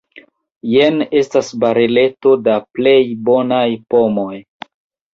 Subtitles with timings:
[0.69, 2.97] Jen estas bareleto da plej
[3.31, 3.65] bonaj
[3.97, 4.31] pomoj.